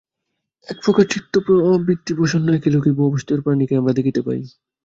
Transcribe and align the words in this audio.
একপ্রকার-চিত্তবৃত্তিসম্পন্ন, 0.69 2.47
একই 2.57 2.71
লোকে 2.71 2.89
অবস্থিত 3.03 3.37
প্রাণীকেই 3.39 3.79
আমরা 3.81 3.97
দেখিতে 3.97 4.21
পাই। 4.21 4.41